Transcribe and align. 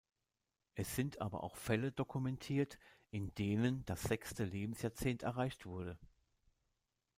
Es 0.73 0.95
sind 0.95 1.21
aber 1.21 1.43
auch 1.43 1.55
Fälle 1.57 1.91
dokumentiert, 1.91 2.79
in 3.11 3.35
denen 3.35 3.85
das 3.85 4.01
sechste 4.01 4.43
Lebensjahrzehnt 4.45 5.21
erreicht 5.21 5.67
wurde. 5.67 5.99